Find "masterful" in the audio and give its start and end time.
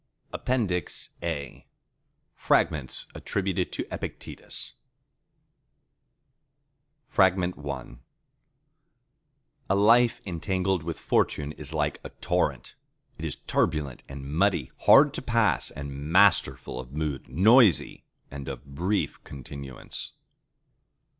16.11-16.79